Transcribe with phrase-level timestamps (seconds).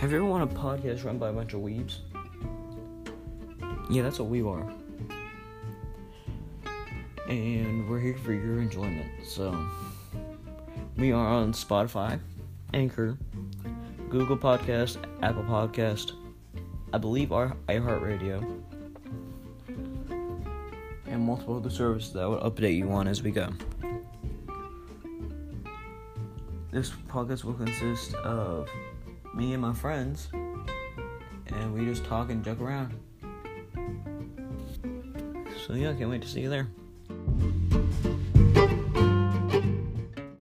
[0.00, 1.98] Have you ever wanted a podcast run by a bunch of weebs?
[3.90, 4.66] Yeah, that's what we are.
[7.28, 9.10] And we're here for your enjoyment.
[9.26, 9.54] So,
[10.96, 12.18] we are on Spotify,
[12.72, 13.18] Anchor,
[14.08, 16.12] Google Podcast, Apple Podcast,
[16.94, 18.62] I believe our iHeartRadio,
[21.08, 23.50] and multiple other services that I will update you on as we go.
[26.70, 28.66] This podcast will consist of
[29.34, 32.94] me and my friends, and we just talk and joke around.
[35.66, 36.68] So yeah, can't wait to see you there.